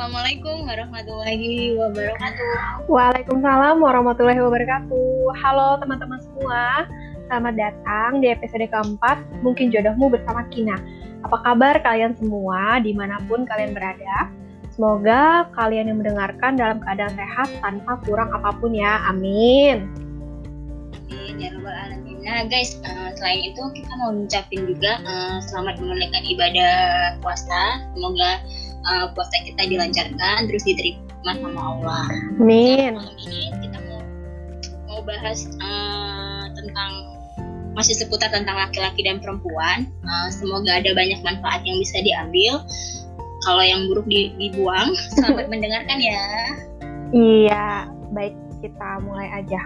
[0.00, 2.88] Assalamualaikum warahmatullahi wabarakatuh.
[2.88, 5.28] Waalaikumsalam warahmatullahi wabarakatuh.
[5.44, 6.88] Halo teman-teman semua,
[7.28, 10.80] selamat datang di episode keempat Mungkin Jodohmu bersama Kina.
[11.28, 14.32] Apa kabar kalian semua di mana pun kalian berada?
[14.72, 19.04] Semoga kalian yang mendengarkan dalam keadaan sehat tanpa kurang apa pun ya.
[19.04, 19.84] Amin.
[21.12, 22.24] Amin ya rabbal alamin.
[22.24, 26.72] Nah guys, uh, selain itu kita mau ngucapin juga uh, selamat menunaikan ibadah
[27.20, 27.84] puasa.
[27.92, 28.40] Semoga
[28.86, 32.04] uh, puasa kita dilancarkan terus diterima sama Allah.
[32.40, 32.96] Amin.
[32.96, 34.00] Nah, malam ini kita mau
[34.90, 36.90] mau bahas uh, tentang
[37.78, 39.88] masih seputar tentang laki-laki dan perempuan.
[40.02, 42.60] Uh, semoga ada banyak manfaat yang bisa diambil.
[43.40, 44.92] Kalau yang buruk di, dibuang.
[45.16, 46.24] Selamat mendengarkan ya.
[47.10, 49.60] Iya, baik kita mulai aja.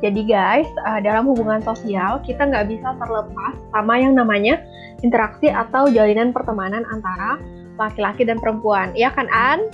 [0.00, 4.56] Jadi guys, uh, dalam hubungan sosial kita nggak bisa terlepas sama yang namanya
[5.04, 7.36] interaksi atau jalinan pertemanan antara
[7.80, 9.64] laki-laki dan perempuan, ya kan An?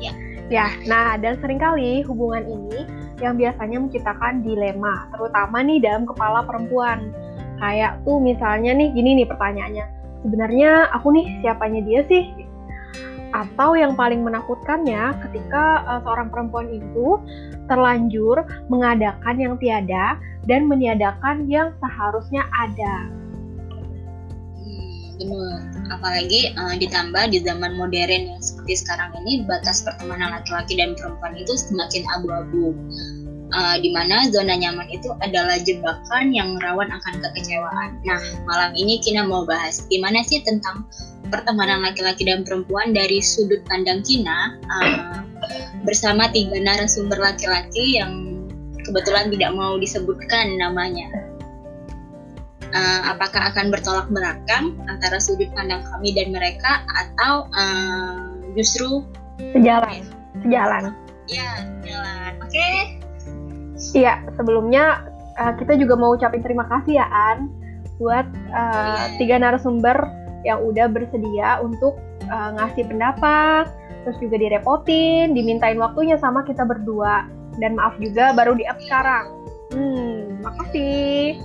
[0.00, 0.12] Ya.
[0.48, 2.84] Ya, nah dan sering kali hubungan ini
[3.20, 7.12] yang biasanya menciptakan dilema, terutama nih dalam kepala perempuan.
[7.62, 9.86] Kayak tuh misalnya nih gini nih pertanyaannya,
[10.26, 12.24] sebenarnya aku nih siapanya dia sih?
[13.32, 17.16] Atau yang paling menakutkannya ketika uh, seorang perempuan itu
[17.70, 23.08] terlanjur mengadakan yang tiada dan meniadakan yang seharusnya ada.
[24.58, 25.81] Hmm, benar.
[25.92, 31.36] Apalagi uh, ditambah di zaman modern yang seperti sekarang ini batas pertemanan laki-laki dan perempuan
[31.36, 32.72] itu semakin abu-abu.
[33.52, 38.00] Uh, di mana zona nyaman itu adalah jebakan yang rawan akan kekecewaan.
[38.08, 40.88] Nah, malam ini kita mau bahas gimana sih tentang
[41.28, 45.20] pertemanan laki-laki dan perempuan dari sudut pandang Kina uh,
[45.84, 48.32] bersama tiga narasumber laki-laki yang
[48.88, 51.06] kebetulan tidak mau disebutkan namanya.
[52.72, 59.04] Uh, apakah akan bertolak belakang antara sudut pandang kami dan mereka atau uh, justru
[59.52, 60.00] sejalan?
[60.40, 60.96] Sejalan.
[61.28, 62.32] Ya, sejalan.
[62.40, 62.48] Oke.
[62.48, 62.76] Okay.
[63.92, 65.04] Iya, sebelumnya
[65.36, 67.52] uh, kita juga mau ucapin terima kasih ya An
[68.00, 68.24] buat
[68.56, 69.20] uh, yeah.
[69.20, 70.08] tiga narasumber
[70.42, 72.00] yang udah bersedia untuk
[72.32, 73.68] uh, ngasih pendapat,
[74.08, 77.28] terus juga direpotin, dimintain waktunya sama kita berdua.
[77.60, 79.28] Dan maaf juga baru di up sekarang.
[79.76, 81.36] Hmm, makasih.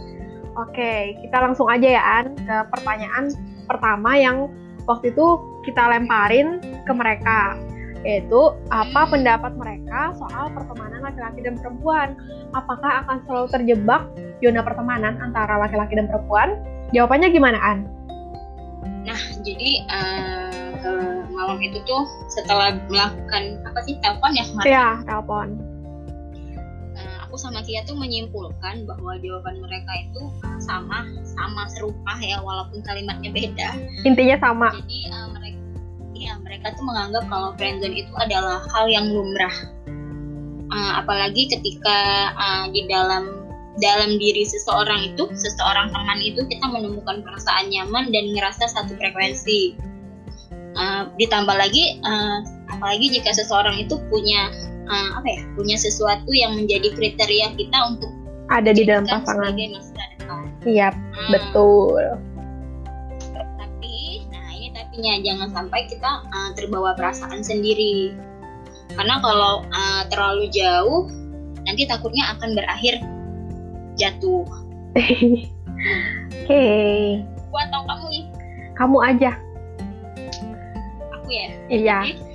[0.57, 3.29] Oke, kita langsung aja ya An ke pertanyaan
[3.69, 4.49] pertama yang
[4.89, 5.37] waktu itu
[5.69, 6.57] kita lemparin
[6.87, 7.59] ke mereka
[8.05, 12.15] yaitu apa pendapat mereka soal pertemanan laki-laki dan perempuan.
[12.55, 14.01] Apakah akan selalu terjebak
[14.41, 16.61] zona pertemanan antara laki-laki dan perempuan?
[16.95, 17.83] Jawabannya gimana, An?
[19.03, 24.67] Nah, jadi uh, uh, malam itu tuh setelah melakukan apa sih telepon ya kemarin?
[24.71, 25.47] Iya, telepon.
[27.37, 30.25] Aku sama Kia tuh menyimpulkan bahwa jawaban mereka itu
[30.57, 33.77] sama, sama serupa ya, walaupun kalimatnya beda.
[34.09, 34.73] Intinya sama.
[34.73, 35.61] Jadi uh, mereka,
[36.17, 39.53] ya mereka tuh menganggap kalau friendzone itu adalah hal yang lumrah.
[40.73, 43.29] Uh, apalagi ketika uh, di dalam
[43.85, 49.77] dalam diri seseorang itu, seseorang teman itu kita menemukan perasaan nyaman dan ngerasa satu frekuensi.
[50.73, 52.41] Uh, ditambah lagi, uh,
[52.73, 54.49] apalagi jika seseorang itu punya
[54.87, 58.11] uh, apa ya, punya sesuatu yang menjadi kriteria kita untuk
[58.47, 59.53] ada di dalam pasangan.
[60.67, 61.31] Iya, hmm.
[61.31, 62.03] betul.
[63.35, 63.95] Tapi,
[64.31, 68.15] nah ini tapinya jangan sampai kita uh, terbawa perasaan sendiri.
[68.95, 71.07] Karena kalau uh, terlalu jauh,
[71.67, 72.99] nanti takutnya akan berakhir
[73.99, 74.43] jatuh.
[74.97, 76.47] Oke.
[76.47, 77.21] Okay.
[77.57, 78.25] Atau kamu nih?
[78.77, 79.31] Kamu aja.
[81.19, 81.47] Aku ya.
[81.67, 81.99] Iya.
[82.05, 82.26] Uh,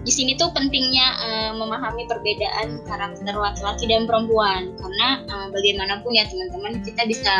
[0.00, 6.24] di sini tuh pentingnya uh, memahami perbedaan karakter laki-laki dan perempuan karena uh, bagaimanapun ya
[6.24, 7.34] teman-teman kita bisa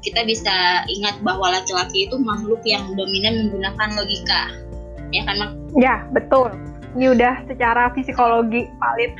[0.00, 4.42] kita bisa ingat bahwa laki-laki itu makhluk yang dominan menggunakan logika
[5.14, 5.50] ya kan mak?
[5.78, 6.50] Ya betul.
[6.98, 9.12] Ini udah secara psikologi valid.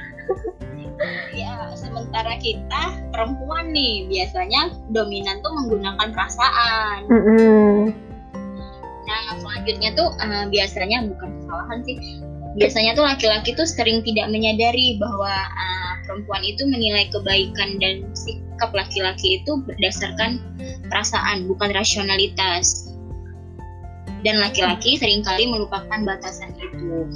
[1.32, 2.82] ya sementara kita
[3.14, 7.76] perempuan nih biasanya dominan tuh menggunakan perasaan mm -hmm.
[9.08, 11.96] nah selanjutnya tuh uh, biasanya bukan kesalahan sih
[12.58, 18.74] biasanya tuh laki-laki tuh sering tidak menyadari bahwa uh, perempuan itu menilai kebaikan dan sikap
[18.74, 20.42] laki-laki itu berdasarkan
[20.90, 22.90] perasaan bukan rasionalitas.
[24.20, 27.08] Dan laki-laki sering kali melupakan batasan itu.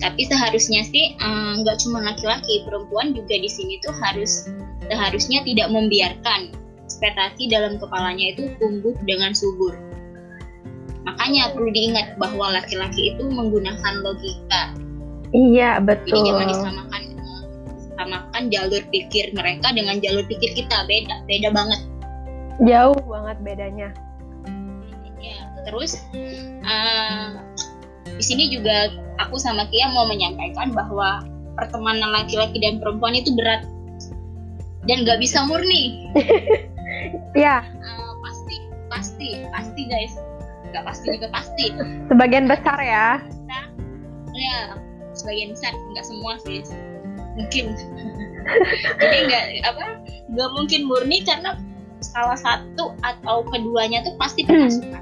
[0.00, 1.14] Tapi seharusnya sih
[1.60, 4.48] nggak um, cuma laki-laki perempuan juga di sini tuh harus
[4.88, 6.56] seharusnya tidak membiarkan
[6.88, 9.89] ekspektasi dalam kepalanya itu tumbuh dengan subur
[11.06, 14.62] makanya perlu diingat bahwa laki-laki itu menggunakan logika
[15.32, 17.02] iya betul jadi jangan disamakan
[17.76, 21.80] disamakan jalur pikir mereka dengan jalur pikir kita beda beda banget
[22.64, 23.88] jauh banget bedanya
[25.20, 25.36] ya
[25.68, 26.00] terus
[26.64, 27.40] uh,
[28.20, 31.24] di sini juga aku sama Kia mau menyampaikan bahwa
[31.56, 33.64] pertemanan laki-laki dan perempuan itu berat
[34.88, 36.08] dan nggak bisa murni.
[37.36, 37.64] Iya.
[37.84, 38.56] uh, pasti,
[38.88, 40.14] pasti, pasti guys.
[40.70, 41.64] Nggak pasti juga pasti.
[42.06, 43.18] Sebagian besar ya.
[44.30, 44.78] ya,
[45.12, 46.62] sebagian besar, nggak semua sih.
[47.36, 47.74] Mungkin.
[49.02, 49.84] Jadi nggak apa?
[50.30, 51.58] Nggak mungkin murni karena
[52.00, 54.78] salah satu atau keduanya tuh pasti pernah hmm.
[54.80, 54.98] suka.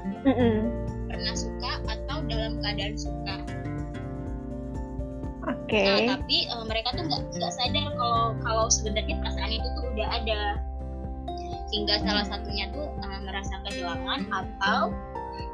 [1.09, 3.35] Pernah suka atau dalam keadaan suka.
[5.49, 5.81] Oke.
[5.81, 6.05] Okay.
[6.05, 10.07] Nah, tapi uh, mereka tuh nggak nggak sadar kalau kalau sebenarnya perasaan itu tuh udah
[10.13, 10.41] ada.
[11.69, 14.93] Sehingga salah satunya tuh uh, merasa kehilangan atau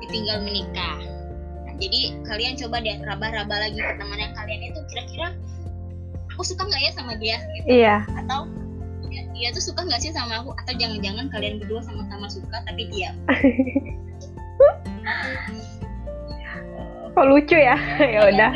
[0.06, 0.98] ditinggal menikah.
[1.66, 5.28] Nah, jadi kalian coba deh raba-raba lagi pertemanan kalian itu kira-kira
[6.36, 7.38] aku suka nggak ya sama dia?
[7.58, 7.68] Gitu.
[7.82, 7.98] Iya.
[8.20, 8.50] Atau
[9.36, 13.12] dia tuh suka nggak sih sama aku atau jangan-jangan kalian berdua sama-sama suka tapi dia
[17.16, 18.52] kok lucu ya ya udah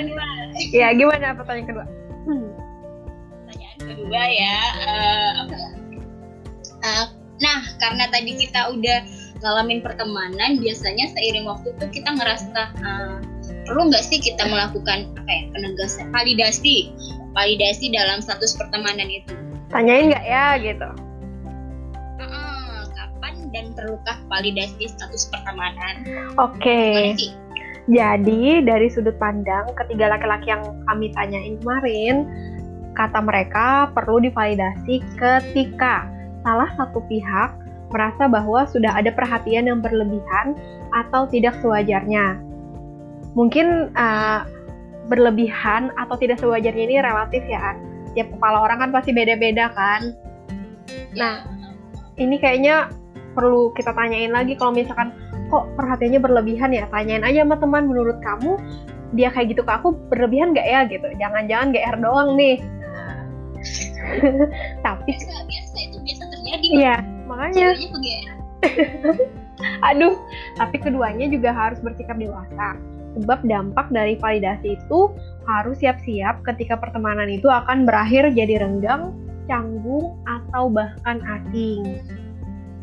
[0.72, 1.86] ya gimana pertanyaan kedua
[2.28, 2.50] hmm.
[3.44, 5.40] pertanyaan kedua ya uh,
[6.84, 7.06] uh,
[7.44, 9.00] nah karena tadi kita udah
[9.40, 13.18] ngalamin pertemanan biasanya seiring waktu tuh kita ngerasa uh,
[13.68, 16.92] perlu nggak sih kita melakukan apa ya penegasan validasi
[17.38, 19.34] validasi dalam status pertemanan itu?
[19.70, 20.90] Tanyain nggak ya gitu.
[22.20, 26.04] Uh, kapan dan perlukah validasi status pertemanan?
[26.36, 27.16] Oke.
[27.16, 27.32] Okay.
[27.90, 32.22] jadi dari sudut pandang ketiga laki-laki yang kami tanyain kemarin
[32.94, 36.06] kata mereka perlu divalidasi ketika
[36.46, 37.50] salah satu pihak
[37.90, 40.54] merasa bahwa sudah ada perhatian yang berlebihan
[40.94, 42.38] atau tidak sewajarnya.
[43.34, 44.46] Mungkin uh,
[45.10, 47.74] berlebihan atau tidak sewajarnya ini relatif ya,
[48.14, 50.14] tiap kepala orang kan pasti beda-beda kan?
[51.18, 51.46] Nah
[52.22, 52.94] ini kayaknya
[53.34, 55.14] perlu kita tanyain lagi kalau misalkan
[55.50, 56.86] kok perhatiannya berlebihan ya?
[56.94, 58.58] Tanyain aja sama teman menurut kamu
[59.18, 60.86] dia kayak gitu ke aku berlebihan gak ya?
[60.86, 61.06] Gitu.
[61.18, 62.62] Jangan-jangan GR doang nih.
[64.86, 66.68] Tapi biasa, biasa itu biasa terjadi.
[66.70, 67.78] Iya makanya
[69.88, 70.18] aduh
[70.58, 72.76] tapi keduanya juga harus bersikap dewasa
[73.18, 75.00] sebab dampak dari validasi itu
[75.50, 79.18] harus siap-siap ketika pertemanan itu akan berakhir jadi renggang,
[79.50, 82.06] canggung, atau bahkan asing.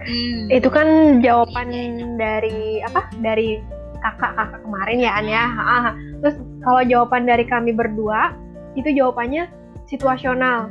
[0.03, 0.47] Hmm.
[0.51, 1.71] Itu kan jawaban
[2.19, 3.07] dari apa?
[3.23, 3.63] Dari
[4.03, 5.43] kakak-kakak kemarin ya Anya.
[5.57, 5.87] Ah,
[6.23, 8.35] terus kalau jawaban dari kami berdua
[8.75, 9.47] itu jawabannya
[9.87, 10.69] situasional.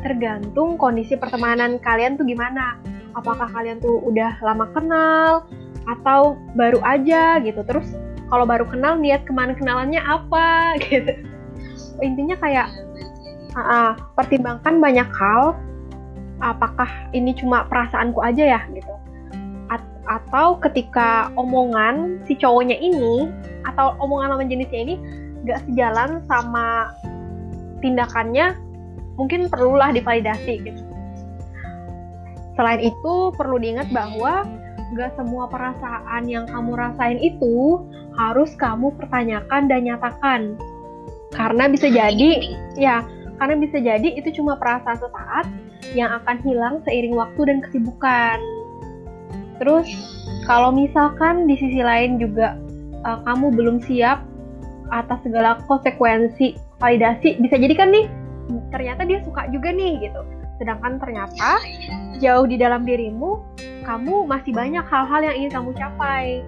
[0.00, 2.80] Tergantung kondisi pertemanan kalian tuh gimana.
[3.14, 5.44] Apakah kalian tuh udah lama kenal
[5.88, 7.60] atau baru aja gitu.
[7.66, 7.86] Terus
[8.30, 11.12] kalau baru kenal niat ke mana kenalannya apa gitu.
[12.00, 12.68] Intinya kayak
[13.54, 15.58] uh, uh, pertimbangkan banyak hal.
[16.40, 18.92] Apakah ini cuma perasaanku aja ya gitu.
[19.68, 19.76] A
[20.08, 23.28] atau ketika omongan si cowoknya ini
[23.68, 24.94] atau omongan lawan jenisnya ini
[25.44, 26.96] gak sejalan sama
[27.84, 28.56] tindakannya
[29.20, 30.89] mungkin perlulah divalidasi gitu
[32.58, 34.46] selain itu perlu diingat bahwa
[34.98, 37.82] gak semua perasaan yang kamu rasain itu
[38.18, 40.58] harus kamu pertanyakan dan nyatakan.
[41.30, 43.06] Karena bisa jadi, ya,
[43.38, 45.46] karena bisa jadi itu cuma perasaan sesaat
[45.94, 48.38] yang akan hilang seiring waktu dan kesibukan.
[49.62, 49.86] Terus,
[50.50, 52.58] kalau misalkan di sisi lain juga
[53.06, 54.26] uh, kamu belum siap
[54.90, 58.10] atas segala konsekuensi validasi, bisa jadi kan nih,
[58.74, 60.39] ternyata dia suka juga nih gitu.
[60.60, 61.56] Sedangkan ternyata
[62.20, 63.40] jauh di dalam dirimu,
[63.88, 66.44] kamu masih banyak hal-hal yang ingin kamu capai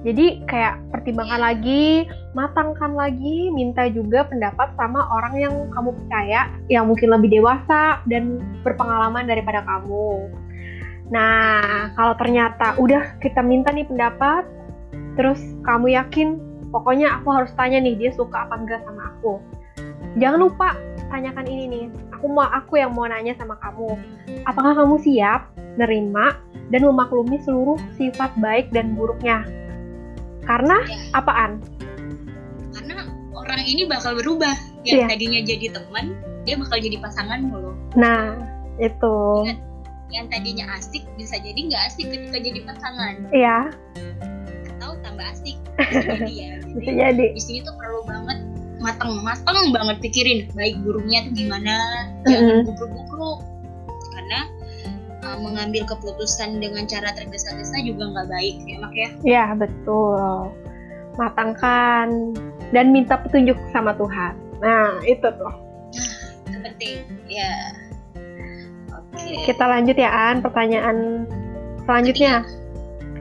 [0.00, 6.88] jadi kayak pertimbangkan lagi, matangkan lagi, minta juga pendapat sama orang yang kamu percaya, yang
[6.88, 10.32] mungkin lebih dewasa dan berpengalaman daripada kamu.
[11.12, 14.48] Nah, kalau ternyata udah kita minta nih pendapat,
[15.20, 16.40] terus kamu yakin,
[16.72, 19.36] pokoknya aku harus tanya nih dia suka apa enggak sama aku.
[20.16, 20.68] Jangan lupa
[21.12, 21.84] tanyakan ini nih,
[22.20, 23.96] aku mau aku yang mau nanya sama kamu.
[24.44, 25.48] Apakah kamu siap
[25.80, 26.36] nerima
[26.68, 29.48] dan memaklumi seluruh sifat baik dan buruknya
[30.44, 31.16] karena ya.
[31.16, 31.64] apaan?
[32.76, 34.52] Karena orang ini bakal berubah.
[34.84, 35.06] Yang ya.
[35.08, 36.06] tadinya jadi teman,
[36.44, 37.72] dia bakal jadi pasangan loh.
[37.96, 38.36] Nah,
[38.76, 39.16] itu.
[39.48, 39.58] Ingat,
[40.12, 43.14] yang tadinya asik bisa jadi nggak asik ketika jadi pasangan.
[43.32, 43.58] Iya.
[44.76, 45.56] Atau tambah asik.
[45.80, 46.52] Bisa jadi ya.
[46.60, 47.26] Jadi, bisa jadi.
[47.32, 48.49] Di sini tuh perlu banget
[48.80, 51.74] mateng-mateng banget pikirin baik burungnya tuh gimana,
[52.24, 53.36] jangan mm -hmm.
[54.10, 54.40] Karena
[55.24, 59.08] uh, mengambil keputusan dengan cara tergesa-gesa juga nggak baik ya mak ya?
[59.22, 60.50] Ya betul.
[61.20, 62.32] Matangkan
[62.72, 64.34] dan minta petunjuk sama Tuhan.
[64.64, 65.54] Nah itu tuh.
[66.48, 67.52] Nah, penting ya.
[68.96, 69.20] Oke.
[69.20, 69.52] Okay.
[69.52, 71.28] kita lanjut ya An pertanyaan
[71.84, 72.46] selanjutnya.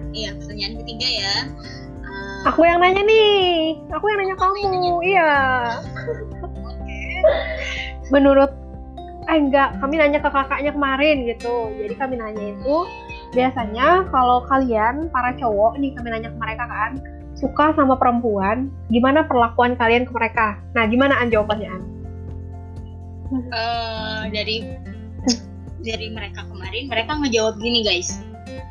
[0.10, 1.34] Iya pertanyaan ketiga ya
[2.46, 3.76] aku yang nanya nih.
[3.92, 4.58] Aku yang nanya kamu
[5.04, 5.34] iya.
[8.14, 8.52] Menurut
[9.30, 9.78] eh enggak.
[9.82, 11.72] Kami nanya ke kakaknya kemarin gitu.
[11.76, 12.78] Jadi kami nanya itu
[13.30, 16.92] biasanya kalau kalian para cowok nih kami nanya ke mereka kan
[17.38, 20.60] suka sama perempuan gimana perlakuan kalian ke mereka?
[20.76, 21.84] Nah gimana an jawabannya an?
[23.54, 24.66] Uh, dari
[25.86, 28.20] dari mereka kemarin mereka ngejawab gini guys.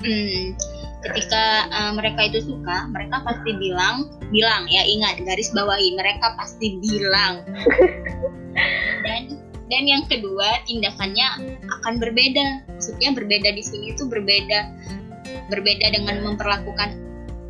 [0.02, 0.54] Hmm,
[0.99, 6.78] ketika uh, mereka itu suka mereka pasti bilang bilang ya ingat garis bawahi mereka pasti
[6.83, 7.45] bilang.
[9.07, 9.38] Dan
[9.69, 12.67] dan yang kedua tindakannya akan berbeda.
[12.73, 14.73] Maksudnya berbeda di sini itu berbeda
[15.52, 16.97] berbeda dengan memperlakukan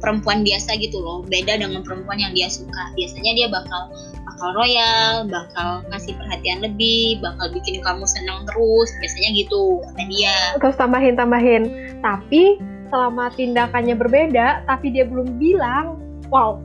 [0.02, 1.23] perempuan biasa gitu loh.
[1.25, 2.90] Beda dengan perempuan yang dia suka.
[2.99, 3.95] Biasanya dia bakal
[4.26, 8.90] bakal royal bakal kasih perhatian lebih bakal bikin kamu senang terus.
[8.99, 10.37] Biasanya gitu kata dia.
[10.59, 11.62] Terus tambahin tambahin.
[12.02, 16.00] Tapi selama tindakannya berbeda tapi dia belum bilang
[16.33, 16.61] wow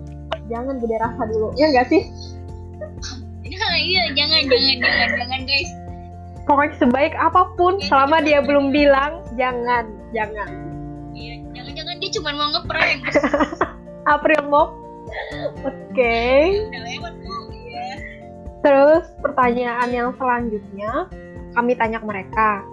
[0.51, 1.55] jangan gede rasa dulu.
[1.55, 2.03] Ya enggak sih?
[3.73, 5.71] Iya jangan jangan jangan jangan guys.
[6.43, 10.49] Pokoknya sebaik apa pun ya, selama dia belum bilang jangan jangan.
[11.15, 11.95] Iya jangan jangan.
[11.99, 13.01] Dia cuma mau ngeprank.
[14.15, 14.67] April mau?
[15.63, 15.71] Oke.
[15.93, 16.41] Okay.
[16.73, 17.85] Iya.
[18.63, 21.11] terus pertanyaan yang selanjutnya
[21.51, 22.63] kami tanya ke mereka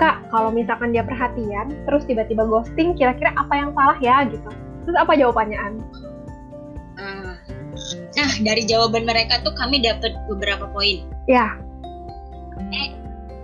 [0.00, 4.48] kak kalau misalkan dia perhatian terus tiba-tiba ghosting kira-kira apa yang salah ya gitu
[4.88, 5.74] terus apa jawabannya An?
[6.96, 7.34] Uh,
[8.12, 11.08] Nah, dari jawaban mereka tuh kami dapat beberapa poin.
[11.24, 11.56] Ya.
[12.72, 12.88] Eh,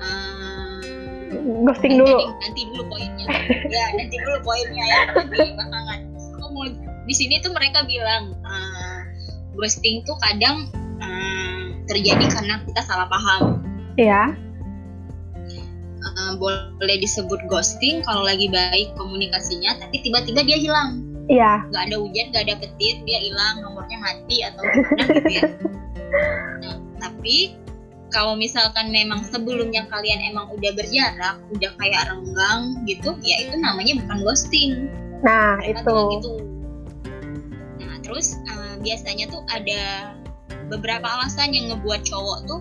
[0.05, 2.29] um, ghosting dulu.
[2.29, 3.27] Nanti, nanti dulu poinnya.
[3.73, 6.01] ya, nanti dulu poinnya ya nanti belakangan.
[6.49, 6.65] mau
[7.05, 9.01] di sini tuh mereka bilang uh,
[9.57, 10.69] ghosting tuh kadang
[11.01, 13.65] uh, terjadi karena kita salah paham.
[13.97, 14.37] Iya.
[16.29, 21.69] Uh, boleh disebut ghosting kalau lagi baik komunikasinya, tapi tiba-tiba dia hilang Iya.
[21.71, 25.45] Gak ada hujan, gak ada petir, dia hilang, nomornya mati atau gimana gitu ya.
[26.65, 27.53] Nah, tapi
[28.09, 34.01] kalau misalkan memang sebelumnya kalian emang udah berjarak, udah kayak renggang gitu, ya itu namanya
[34.01, 34.73] bukan ghosting.
[35.21, 35.99] Nah, Mereka itu.
[36.17, 36.35] Gitu.
[37.85, 40.17] Nah, terus uh, biasanya tuh ada
[40.73, 42.61] beberapa alasan yang ngebuat cowok tuh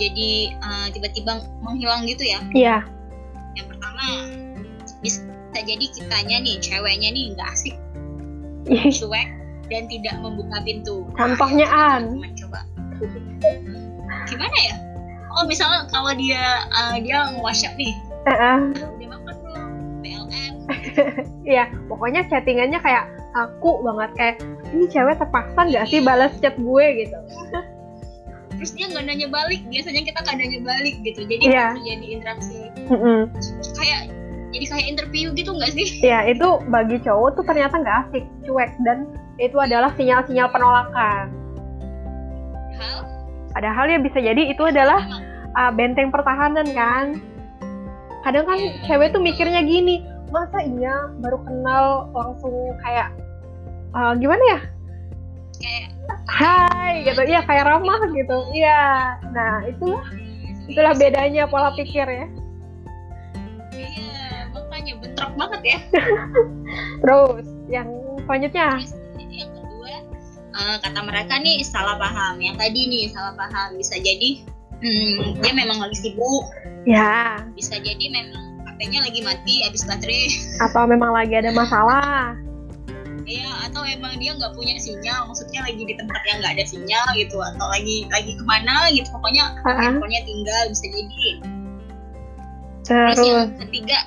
[0.00, 2.40] jadi uh, tiba-tiba menghilang gitu ya.
[2.56, 2.76] Iya.
[3.98, 5.26] Pertama, bisa
[5.58, 7.74] jadi kitanya nih, ceweknya nih nggak asik
[9.02, 9.28] cuek
[9.68, 11.02] dan tidak membuka pintu.
[11.18, 12.22] Contohnya An.
[12.38, 12.62] Coba.
[14.30, 14.74] Gimana ya?
[15.34, 17.94] Oh misalnya kalau dia uh, dia nge-WhatsApp nih.
[18.22, 18.58] Uh -uh.
[18.70, 19.62] Udah makan belum?
[20.02, 20.52] PLN.
[21.48, 24.36] Iya, pokoknya chattingannya kayak aku banget kayak
[24.76, 27.18] ini cewek terpaksa nggak sih balas chat gue gitu.
[28.58, 31.20] Terus dia nggak nanya balik, biasanya kita nggak nanya balik gitu.
[31.22, 31.78] Jadi yeah.
[31.78, 32.58] jadi interaksi.
[32.90, 33.20] Mm -hmm.
[33.78, 34.00] Kayak
[34.50, 35.88] jadi kayak interview gitu nggak sih?
[36.02, 39.06] Iya itu bagi cowok tuh ternyata nggak asik, cuek dan
[39.38, 41.30] itu adalah sinyal-sinyal penolakan.
[42.74, 42.98] Hal?
[43.54, 45.06] Padahal ya bisa jadi itu adalah
[45.54, 47.22] uh, benteng pertahanan kan.
[48.26, 48.82] Kadang kan yeah.
[48.90, 50.02] cewek tuh mikirnya gini,
[50.34, 53.14] masa iya baru kenal langsung kayak
[53.94, 54.60] uh, gimana ya?
[55.62, 55.86] Kayak
[56.28, 56.67] Hai
[57.04, 59.16] gitu, iya kayak ramah gitu, iya.
[59.30, 60.04] Nah itulah
[60.68, 62.26] itulah bedanya pola pikir ya.
[65.18, 65.78] Bentrok banget ya.
[67.02, 67.90] Terus yang
[68.22, 68.68] selanjutnya?
[68.78, 68.94] Terus,
[69.34, 69.92] yang kedua
[70.54, 72.38] uh, kata mereka nih salah paham.
[72.38, 73.74] Yang tadi nih salah paham.
[73.74, 74.46] Bisa jadi
[74.78, 76.44] hmm, dia memang lagi sibuk.
[76.86, 77.42] Ya.
[77.58, 80.30] Bisa jadi memang HP-nya lagi mati habis baterai.
[80.62, 82.38] Atau memang lagi ada masalah
[83.28, 87.06] Iya, atau emang dia nggak punya sinyal, maksudnya lagi di tempat yang nggak ada sinyal
[87.12, 89.76] gitu, atau lagi lagi ke mana gitu, pokoknya uh -huh.
[89.76, 91.28] handphonenya tinggal bisa jadi.
[92.88, 93.28] Terus, Terus?
[93.28, 93.98] yang ketiga,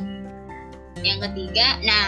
[1.06, 2.06] yang ketiga nah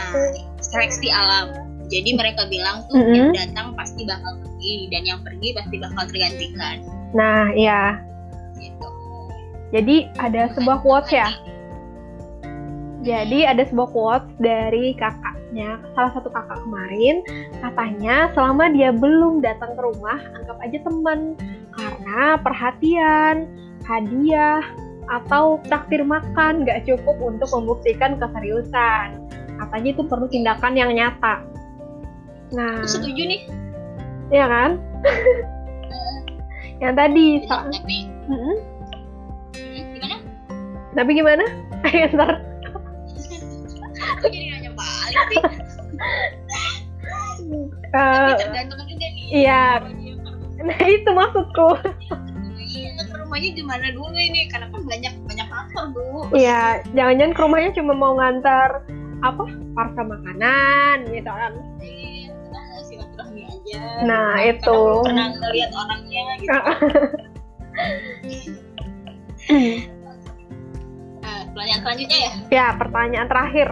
[0.58, 1.53] seleksi alam.
[1.93, 3.13] Jadi mereka bilang tuh mm -hmm.
[3.13, 6.75] yang datang pasti bakal pergi dan yang pergi pasti bakal tergantikan.
[7.13, 8.01] Nah iya.
[8.58, 8.88] Gitu.
[9.70, 11.29] Jadi ada sebuah quotes ya
[13.03, 17.19] jadi ada sebuah quotes dari kakaknya, salah satu kakak kemarin,
[17.60, 21.19] katanya selama dia belum datang ke rumah, anggap aja teman.
[21.75, 23.36] Karena perhatian,
[23.83, 24.63] hadiah,
[25.12, 29.19] atau traktir makan nggak cukup untuk membuktikan keseriusan.
[29.60, 31.43] Katanya itu perlu tindakan yang nyata.
[32.55, 33.41] Nah, Aku setuju nih.
[34.31, 34.72] Iya kan?
[36.83, 38.55] yang tadi so tapi hmm?
[39.60, 40.17] gimana?
[40.95, 41.45] Tapi gimana?
[41.91, 42.52] Ayo ntar.
[47.93, 49.25] Uh, tergantung juga nih.
[49.46, 49.84] Iya.
[50.63, 51.67] Nah itu maksudku.
[53.13, 54.50] Rumahnya gimana dulu ini?
[54.50, 56.34] Karena kan banyak banyak faktor bu.
[56.34, 58.82] Iya jangan-jangan ke rumahnya cuma mau ngantar
[59.22, 59.43] apa
[59.77, 61.53] parcel makanan gitu kan.
[61.79, 63.82] Iya, karena silaturahmi aja.
[64.03, 64.79] Nah, Karena itu.
[65.05, 66.60] pernah ngeliat orangnya gitu.
[71.24, 72.34] Nah, pertanyaan selanjutnya ya?
[72.51, 73.70] Ya pertanyaan terakhir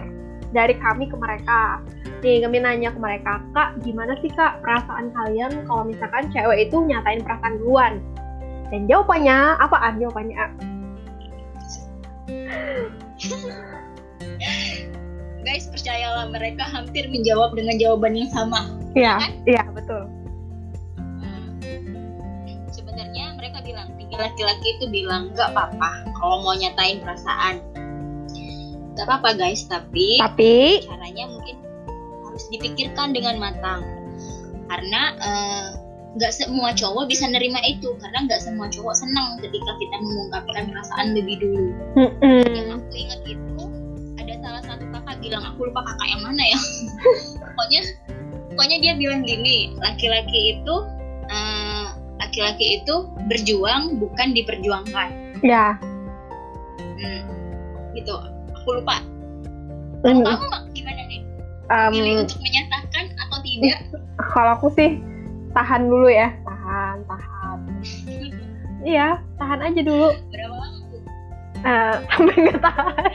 [0.52, 1.80] dari kami ke mereka.
[2.22, 6.76] Nih kami nanya ke mereka kak gimana sih kak perasaan kalian kalau misalkan cewek itu
[6.86, 7.98] nyatain perasaan duluan?
[8.70, 10.44] Dan jawabannya apaan jawabannya?
[15.42, 18.70] Guys percayalah mereka hampir menjawab dengan jawaban yang sama.
[18.94, 19.32] Iya Kan?
[19.48, 20.06] iya betul.
[21.18, 21.58] Hmm.
[22.70, 27.58] sebenarnya mereka bilang tiga laki-laki itu bilang nggak apa-apa kalau mau nyatain perasaan
[28.92, 31.56] nggak apa-apa guys tapi tapi caranya mungkin
[32.32, 33.84] harus dipikirkan dengan matang.
[34.72, 35.68] Karena eh,
[36.16, 41.12] nggak semua cowok bisa nerima itu karena nggak semua cowok senang ketika kita mengungkapkan perasaan
[41.12, 41.68] lebih dulu.
[42.24, 43.64] Yang aku ingat itu
[44.16, 46.60] ada salah satu kakak bilang aku lupa kakak yang mana ya.
[47.44, 47.80] Pokoknya
[48.52, 50.74] pokoknya dia bilang gini laki-laki itu
[51.28, 55.08] eh, laki-laki itu berjuang bukan diperjuangkan.
[55.44, 55.76] Ya.
[56.80, 57.22] Hmm,
[57.92, 58.14] gitu
[58.62, 58.96] aku lupa.
[60.06, 61.20] Mm, kamu Mak, gimana nih?
[61.70, 63.78] Em, pilih untuk menyatakan atau tidak?
[64.34, 65.02] kalau aku sih
[65.50, 66.30] tahan dulu ya.
[66.46, 67.58] Tahan tahan.
[68.82, 70.10] Iya tahan aja dulu.
[70.34, 70.98] Berapa lama Bu?
[71.62, 73.14] Eh, sampai nggak tahan.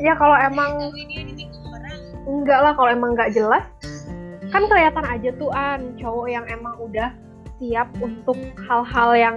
[0.00, 0.88] Ya kalau emang
[1.68, 1.98] orang.
[2.24, 3.68] Enggak lah kalau emang nggak jelas
[4.50, 7.14] kan kelihatan aja tuh an cowok yang emang udah
[7.62, 8.34] siap untuk
[8.66, 9.36] hal-hal yang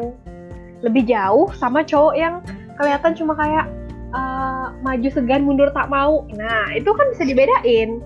[0.82, 2.42] lebih jauh sama cowok yang
[2.78, 3.66] kelihatan cuma kayak
[4.14, 6.26] eh, maju segan mundur tak mau.
[6.34, 8.02] Nah itu kan bisa dibedain.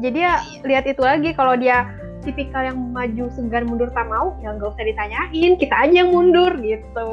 [0.00, 1.36] Jadi ya lihat itu lagi.
[1.36, 1.88] Kalau dia
[2.24, 5.52] tipikal yang maju segan mundur tak mau ya nggak usah ditanyain.
[5.60, 7.08] Kita aja yang mundur gitu.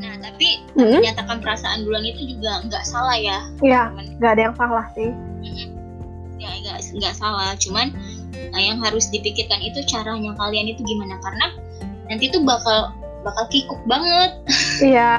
[0.00, 1.02] Nah tapi Hmm?
[1.02, 5.10] menyatakan perasaan duluan itu juga nggak salah ya ya teman nggak ada yang salah sih.
[6.40, 7.52] Ya nggak nggak salah.
[7.58, 7.92] Cuman
[8.54, 11.20] nah, yang harus dipikirkan itu caranya kalian itu gimana?
[11.20, 11.46] Karena
[12.08, 14.30] nanti tuh bakal bakal kikuk banget.
[14.80, 15.12] Iya.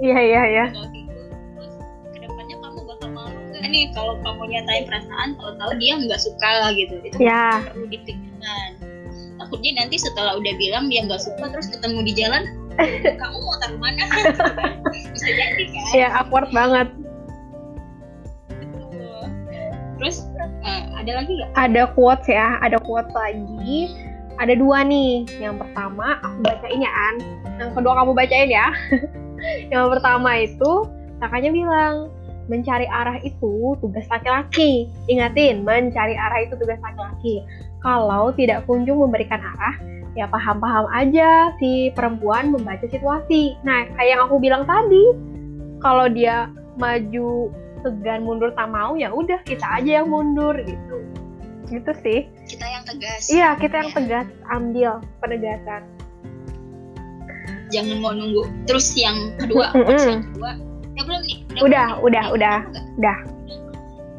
[0.00, 0.64] Ya iya iya iya.
[0.72, 0.88] Kikuk
[1.60, 1.74] terus
[2.08, 3.84] ke depannya kamu bakal malu nggak nih?
[3.92, 6.94] Kalau kamu nyatain perasaan tahu-tahu dia nggak suka gitu.
[7.04, 8.70] Itu ya perlu dipikirkan.
[9.36, 12.42] Takutnya nanti setelah udah bilang dia nggak suka terus ketemu di jalan
[13.20, 14.04] kamu mau taruh mana?
[14.08, 14.72] Gitu kan.
[15.12, 15.84] bisa jadi kan?
[15.92, 16.88] Ya awkward banget.
[20.00, 20.24] Terus
[20.64, 21.50] eh, ada lagi nggak?
[21.60, 23.92] Ada quotes ya, ada quotes lagi.
[24.40, 25.28] Ada dua nih.
[25.36, 27.16] Yang pertama aku bacain ya, An.
[27.60, 28.66] Yang kedua kamu bacain ya.
[29.72, 30.72] yang pertama itu
[31.20, 32.08] kakaknya bilang
[32.48, 34.88] mencari arah itu tugas laki-laki.
[35.06, 37.44] Ingatin, mencari arah itu tugas laki-laki.
[37.84, 39.76] Kalau tidak kunjung memberikan arah,
[40.18, 43.54] ya paham-paham aja si perempuan membaca situasi.
[43.62, 45.14] Nah, kayak yang aku bilang tadi,
[45.84, 46.50] kalau dia
[46.80, 50.96] maju segan mundur tak mau ya udah kita aja yang mundur gitu
[51.70, 52.18] gitu sih.
[52.46, 53.22] Kita yang tegas.
[53.26, 53.96] Iya kita yang Ya.
[53.96, 54.26] tegas.
[54.50, 55.82] Ambil penegasan.
[57.70, 60.50] Jangan mau nunggu terus yang kedua yang kedua.
[60.90, 61.38] Ya belum nih.
[61.62, 61.62] Udah, belum.
[61.62, 61.62] nih?
[61.62, 62.56] udah, Udah, udah,
[62.98, 63.18] udah.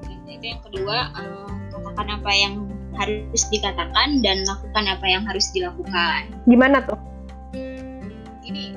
[0.01, 2.53] Nah, itu yang kedua eh, katakan apa yang
[2.95, 6.31] harus dikatakan dan lakukan apa yang harus dilakukan.
[6.47, 6.97] Gimana tuh?
[8.41, 8.75] Ini.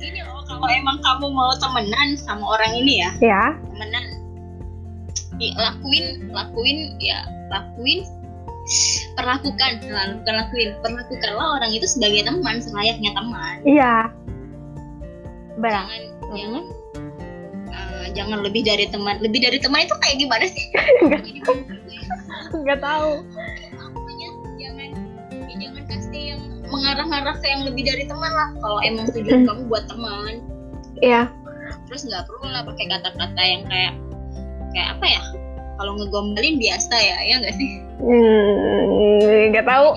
[0.00, 3.10] Ini loh kalau emang kamu mau temenan sama orang ini ya.
[3.20, 3.42] Ya.
[3.72, 4.04] Temenan.
[4.04, 4.19] Nih,
[5.56, 8.04] lakuin lakuin ya lakuin.
[9.18, 13.56] Perlakukan nah, bukan lakuin perlakukanlah orang itu sebagai teman selayaknya teman.
[13.66, 13.94] Iya.
[15.58, 16.38] Barang jangan Hmm.
[16.38, 16.62] jangan
[17.74, 19.18] eh, jangan lebih dari teman.
[19.18, 20.64] Lebih dari teman itu kayak gimana sih?
[21.08, 21.22] Nggak.
[22.62, 23.12] Nggak tahu.
[23.74, 24.28] Pokoknya
[24.60, 24.90] jangan
[25.50, 28.48] ya jangan kasih yang mengarah-ngarah ke yang lebih dari teman lah.
[28.62, 30.44] Kalau emang tujuan kamu buat teman.
[31.02, 31.26] Iya.
[31.90, 33.94] Terus nggak perlu lah pakai kata-kata yang kayak
[34.72, 35.22] kayak apa ya?
[35.80, 37.70] Kalau ngegombalin biasa ya ya nggak sih?
[38.00, 39.88] Hmm, nggak tahu.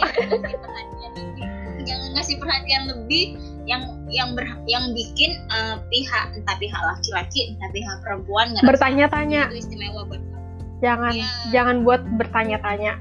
[1.84, 3.26] Jangan ngasih perhatian lebih.
[3.64, 3.80] yang
[4.12, 9.48] yang ber, yang bikin eh, pihak entah pihak laki-laki entah pihak perempuan bertanya-tanya.
[9.56, 10.44] itu istimewa buat kamu.
[10.84, 11.28] Jangan Iya.
[11.56, 13.00] jangan buat bertanya-tanya.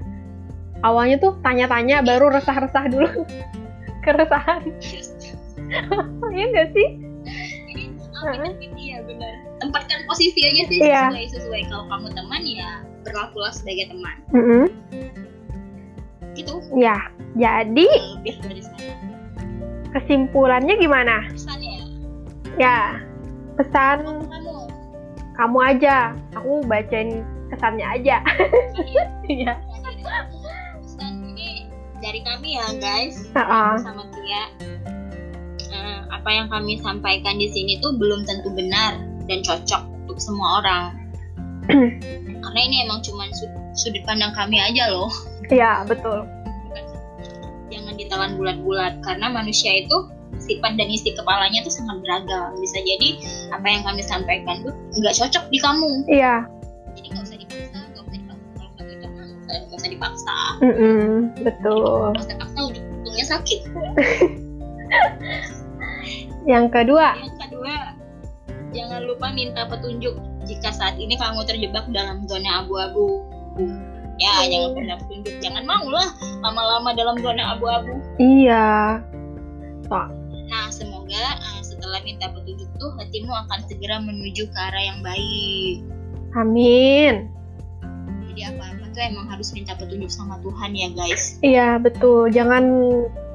[0.86, 3.26] Awalnya tuh tanya-tanya baru resah-resah dulu.
[4.06, 4.62] Keresahan.
[6.30, 6.88] Iya nggak sih
[8.22, 9.34] Apa tapi iya benar.
[9.58, 11.10] Tempatkan posisi aja sih Iya.
[11.10, 11.60] sesuai sesuai.
[11.66, 12.70] Kalau kamu teman ya
[13.02, 14.16] berlakulah sebagai teman.
[14.30, 14.64] Mm-mm.
[16.32, 16.56] gitu.
[16.72, 16.96] Ya
[17.36, 18.94] jadi lebih dari sana
[19.92, 21.28] kesimpulannya gimana?
[21.28, 21.84] Pesannya
[22.56, 22.96] ya?
[23.60, 24.56] Pesan kamu.
[25.36, 25.96] kamu aja.
[26.40, 27.20] Aku bacain
[27.52, 28.24] kesannya aja.
[29.28, 29.52] Iya.
[30.80, 31.68] Pesan ini
[32.00, 33.28] dari kami ya guys.
[33.36, 33.72] Heeh.
[33.84, 34.81] sama Kia Eh,
[36.12, 40.84] apa yang kami sampaikan di sini tuh belum tentu benar dan cocok untuk semua orang.
[42.44, 43.24] Karena ini emang cuma
[43.72, 45.08] sudut pandang kami aja loh.
[45.48, 46.28] Iya, betul.
[47.72, 52.52] Jangan ditelan bulat-bulat karena manusia itu sifat dan isi kepalanya tuh sangat beragam.
[52.60, 53.16] Bisa jadi
[53.48, 55.90] apa yang kami sampaikan tuh nggak cocok di kamu.
[56.04, 56.44] Iya.
[56.92, 58.60] Jadi nggak usah dipaksa, nggak usah dipaksa.
[58.60, 59.06] Kalau satu itu
[59.48, 60.36] nggak usah dipaksa.
[60.60, 61.08] Mm -mm,
[61.40, 62.04] betul.
[62.12, 63.60] Paksa-paksa ujung-ujungnya sakit.
[66.42, 67.14] Yang kedua.
[67.18, 67.74] Yang kedua,
[68.74, 73.22] jangan lupa minta petunjuk jika saat ini kamu terjebak dalam zona abu-abu.
[74.20, 74.46] Ya, oh.
[74.50, 75.34] jangan pernah petunjuk.
[75.40, 76.08] Jangan mau lah
[76.42, 77.94] lama-lama dalam zona abu-abu.
[78.18, 79.00] Iya.
[79.86, 80.08] Pak.
[80.52, 85.76] Nah, semoga uh, setelah minta petunjuk tuh hatimu akan segera menuju ke arah yang baik.
[86.36, 87.28] Amin.
[88.32, 91.36] Jadi apa-apa tuh emang harus minta petunjuk sama Tuhan ya guys.
[91.44, 92.32] Iya betul.
[92.32, 92.64] Jangan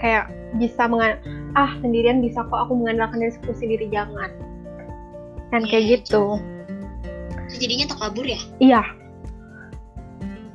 [0.02, 1.20] kayak bisa mengan
[1.60, 4.32] ah sendirian bisa kok aku mengandalkan diriku sendiri jangan.
[5.52, 6.24] Kan ya, kayak iya, gitu.
[7.60, 8.42] Jadinya tak kabur ya?
[8.64, 8.84] Iya.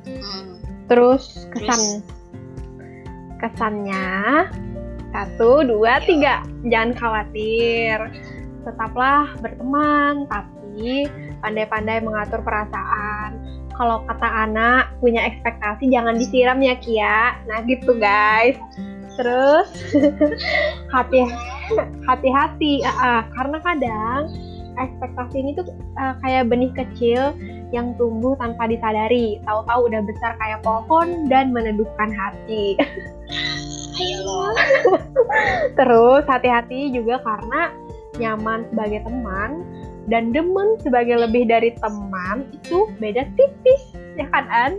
[0.09, 0.57] Hmm.
[0.89, 2.05] Terus kesan Terus.
[3.41, 4.09] kesannya
[5.13, 6.41] satu, dua, tiga.
[6.65, 7.97] Jangan khawatir.
[8.65, 11.05] Tetaplah berteman, tapi
[11.45, 13.37] pandai-pandai mengatur perasaan.
[13.73, 17.37] Kalau kata anak punya ekspektasi jangan disiram ya Kia.
[17.45, 18.57] Nah gitu guys.
[19.13, 19.69] Terus
[20.93, 21.25] hati
[22.09, 24.21] hati-hati uh, uh, karena kadang
[24.73, 25.69] ekspektasi ini tuh
[26.01, 27.33] uh, kayak benih kecil
[27.73, 29.41] yang tumbuh tanpa disadari.
[29.45, 32.77] Tahu-tahu udah besar kayak pohon dan meneduhkan hati.
[33.93, 34.57] Ayo
[35.77, 37.69] Terus hati-hati juga karena
[38.17, 39.61] nyaman sebagai teman
[40.09, 44.73] dan demen sebagai lebih dari teman itu beda tipis ya kan An?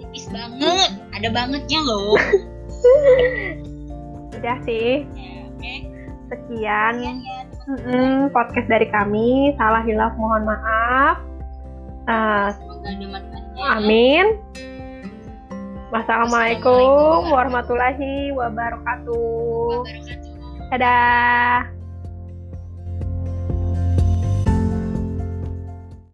[0.00, 2.16] Tipis banget, ada bangetnya loh.
[4.38, 5.04] Udah sih.
[6.28, 7.24] Sekian
[7.68, 9.56] mm podcast dari kami.
[9.56, 11.16] Salah hilaf mohon maaf.
[12.08, 12.48] Uh,
[13.68, 14.40] Amin.
[15.88, 19.88] Wassalamualaikum warahmatullahi wabarakatuh.
[20.68, 21.77] Dadah.